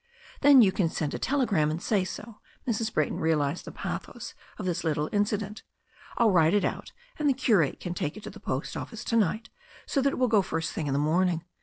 [0.39, 2.91] "Then you can send a telegram and say so." Mrs.
[2.91, 5.61] Bray ton realized the pathos of this little incident.
[6.17, 9.15] "I'll write it out, and the curate can take it to the post office to
[9.15, 9.51] night,
[9.85, 11.45] so that it will go first thing in the morning.